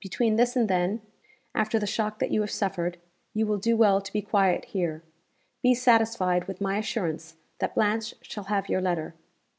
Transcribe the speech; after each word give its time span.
Between 0.00 0.36
this 0.36 0.56
and 0.56 0.66
then, 0.66 1.02
after 1.54 1.78
the 1.78 1.86
shock 1.86 2.18
that 2.18 2.30
you 2.30 2.40
have 2.40 2.50
suffered, 2.50 2.96
you 3.34 3.46
will 3.46 3.58
do 3.58 3.76
well 3.76 4.00
to 4.00 4.12
be 4.14 4.22
quiet 4.22 4.64
here. 4.64 5.02
Be 5.62 5.74
satisfied 5.74 6.48
with 6.48 6.58
my 6.58 6.78
assurance 6.78 7.36
that 7.58 7.74
Blanche 7.74 8.14
shall 8.22 8.44
have 8.44 8.70
your 8.70 8.80
letter. 8.80 9.12